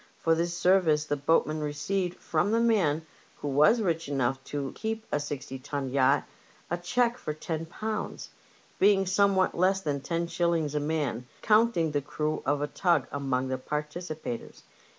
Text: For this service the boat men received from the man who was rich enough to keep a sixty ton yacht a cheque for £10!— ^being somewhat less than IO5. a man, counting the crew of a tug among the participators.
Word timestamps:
For 0.17 0.33
this 0.33 0.57
service 0.57 1.05
the 1.05 1.15
boat 1.15 1.45
men 1.45 1.59
received 1.59 2.17
from 2.19 2.49
the 2.49 2.59
man 2.59 3.05
who 3.35 3.47
was 3.49 3.83
rich 3.83 4.09
enough 4.09 4.43
to 4.45 4.71
keep 4.73 5.05
a 5.11 5.19
sixty 5.19 5.59
ton 5.59 5.91
yacht 5.91 6.23
a 6.71 6.77
cheque 6.79 7.19
for 7.19 7.35
£10!— 7.35 7.67
^being 8.81 9.07
somewhat 9.07 9.53
less 9.55 9.79
than 9.81 10.01
IO5. 10.01 10.73
a 10.73 10.79
man, 10.79 11.27
counting 11.43 11.91
the 11.91 12.01
crew 12.01 12.41
of 12.47 12.63
a 12.63 12.67
tug 12.67 13.05
among 13.11 13.49
the 13.49 13.59
participators. 13.59 14.63